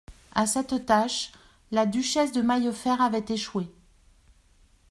A 0.33 0.47
cette 0.47 0.87
tâche, 0.87 1.31
la 1.69 1.85
duchesse 1.85 2.31
de 2.31 2.41
Maillefert 2.41 3.01
avait 3.03 3.23
échoué. 3.29 3.67